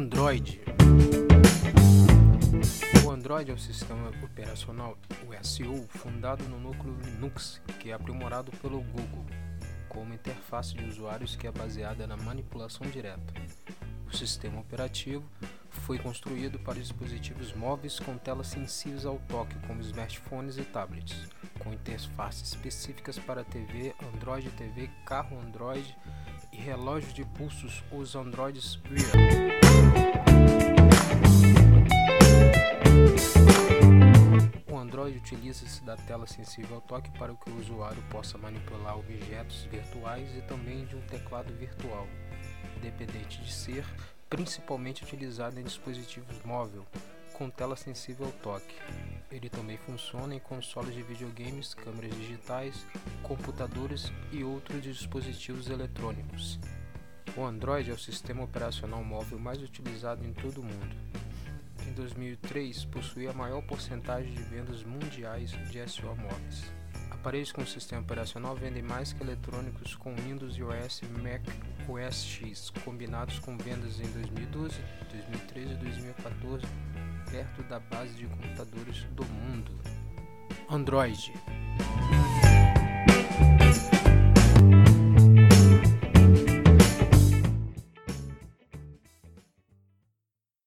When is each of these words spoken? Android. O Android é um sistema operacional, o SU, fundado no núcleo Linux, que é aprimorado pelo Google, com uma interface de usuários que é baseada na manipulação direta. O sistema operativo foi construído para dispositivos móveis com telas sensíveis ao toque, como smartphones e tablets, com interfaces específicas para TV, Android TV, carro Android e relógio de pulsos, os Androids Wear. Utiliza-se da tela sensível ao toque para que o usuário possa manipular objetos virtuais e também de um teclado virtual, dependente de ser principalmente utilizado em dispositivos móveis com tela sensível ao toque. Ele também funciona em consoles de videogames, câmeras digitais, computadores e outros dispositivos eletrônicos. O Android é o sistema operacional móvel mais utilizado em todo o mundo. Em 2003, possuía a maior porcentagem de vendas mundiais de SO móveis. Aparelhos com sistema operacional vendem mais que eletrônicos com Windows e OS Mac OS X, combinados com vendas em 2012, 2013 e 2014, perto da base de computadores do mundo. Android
Android. 0.00 0.62
O 3.04 3.10
Android 3.10 3.50
é 3.50 3.54
um 3.54 3.58
sistema 3.58 4.08
operacional, 4.24 4.96
o 5.28 5.44
SU, 5.44 5.86
fundado 5.90 6.42
no 6.44 6.58
núcleo 6.58 6.96
Linux, 7.04 7.60
que 7.78 7.90
é 7.90 7.92
aprimorado 7.92 8.50
pelo 8.62 8.80
Google, 8.80 9.26
com 9.90 10.00
uma 10.00 10.14
interface 10.14 10.74
de 10.74 10.86
usuários 10.86 11.36
que 11.36 11.46
é 11.46 11.52
baseada 11.52 12.06
na 12.06 12.16
manipulação 12.16 12.86
direta. 12.86 13.34
O 14.10 14.16
sistema 14.16 14.62
operativo 14.62 15.22
foi 15.68 15.98
construído 15.98 16.58
para 16.58 16.80
dispositivos 16.80 17.52
móveis 17.52 18.00
com 18.00 18.16
telas 18.16 18.46
sensíveis 18.46 19.04
ao 19.04 19.18
toque, 19.28 19.54
como 19.66 19.82
smartphones 19.82 20.56
e 20.56 20.62
tablets, 20.62 21.28
com 21.58 21.74
interfaces 21.74 22.48
específicas 22.48 23.18
para 23.18 23.44
TV, 23.44 23.94
Android 24.14 24.48
TV, 24.52 24.88
carro 25.04 25.38
Android 25.38 25.94
e 26.54 26.56
relógio 26.56 27.12
de 27.12 27.24
pulsos, 27.26 27.84
os 27.92 28.16
Androids 28.16 28.80
Wear. 28.90 29.59
Utiliza-se 35.50 35.82
da 35.82 35.96
tela 35.96 36.26
sensível 36.26 36.76
ao 36.76 36.80
toque 36.80 37.10
para 37.18 37.34
que 37.34 37.50
o 37.50 37.58
usuário 37.58 38.02
possa 38.04 38.38
manipular 38.38 38.96
objetos 38.96 39.64
virtuais 39.64 40.30
e 40.36 40.42
também 40.42 40.84
de 40.86 40.96
um 40.96 41.00
teclado 41.02 41.52
virtual, 41.54 42.06
dependente 42.80 43.42
de 43.42 43.52
ser 43.52 43.84
principalmente 44.28 45.02
utilizado 45.02 45.58
em 45.58 45.64
dispositivos 45.64 46.40
móveis 46.44 46.84
com 47.32 47.50
tela 47.50 47.74
sensível 47.74 48.26
ao 48.26 48.32
toque. 48.32 48.76
Ele 49.30 49.48
também 49.48 49.76
funciona 49.78 50.34
em 50.34 50.38
consoles 50.38 50.94
de 50.94 51.02
videogames, 51.02 51.74
câmeras 51.74 52.14
digitais, 52.14 52.86
computadores 53.22 54.12
e 54.30 54.44
outros 54.44 54.82
dispositivos 54.82 55.68
eletrônicos. 55.68 56.60
O 57.36 57.44
Android 57.44 57.90
é 57.90 57.94
o 57.94 57.98
sistema 57.98 58.44
operacional 58.44 59.02
móvel 59.02 59.38
mais 59.38 59.60
utilizado 59.62 60.24
em 60.24 60.32
todo 60.32 60.60
o 60.60 60.64
mundo. 60.64 61.19
Em 61.90 61.92
2003, 61.92 62.84
possuía 62.84 63.30
a 63.30 63.34
maior 63.34 63.62
porcentagem 63.62 64.32
de 64.32 64.42
vendas 64.44 64.84
mundiais 64.84 65.50
de 65.50 65.90
SO 65.90 66.06
móveis. 66.06 66.72
Aparelhos 67.10 67.50
com 67.50 67.66
sistema 67.66 68.00
operacional 68.00 68.54
vendem 68.54 68.80
mais 68.80 69.12
que 69.12 69.20
eletrônicos 69.24 69.96
com 69.96 70.14
Windows 70.14 70.56
e 70.56 70.62
OS 70.62 71.02
Mac 71.20 71.42
OS 71.88 72.24
X, 72.24 72.70
combinados 72.84 73.40
com 73.40 73.58
vendas 73.58 73.98
em 73.98 74.06
2012, 74.12 74.76
2013 75.10 75.72
e 75.72 75.76
2014, 75.78 76.66
perto 77.28 77.62
da 77.64 77.80
base 77.80 78.14
de 78.14 78.26
computadores 78.28 79.02
do 79.16 79.24
mundo. 79.24 79.76
Android 80.70 81.32